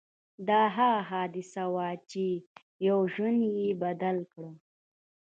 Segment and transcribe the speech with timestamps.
[0.47, 2.25] دا هغه حادثه وه چې
[2.87, 4.47] يو ژوند يې بدل کړ.